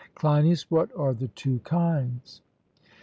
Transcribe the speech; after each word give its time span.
CLEINIAS: 0.15 0.71
What 0.71 0.89
are 0.97 1.13
the 1.13 1.27
two 1.27 1.59
kinds? 1.59 2.41